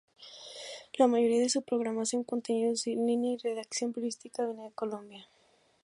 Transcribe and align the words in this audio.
La 0.97 1.05
mayoría 1.05 1.39
de 1.41 1.49
su 1.49 1.61
programación, 1.61 2.23
contenidos 2.23 2.87
en 2.87 3.05
línea 3.05 3.33
y 3.33 3.37
redacción 3.37 3.93
periodística 3.93 4.43
viene 4.47 4.63
de 4.63 4.71
Colombia. 4.71 5.27